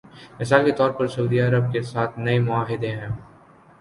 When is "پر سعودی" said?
0.91-1.39